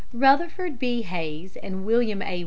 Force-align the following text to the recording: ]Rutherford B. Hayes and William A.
]Rutherford 0.13 0.79
B. 0.79 1.03
Hayes 1.03 1.55
and 1.57 1.85
William 1.85 2.23
A. 2.23 2.39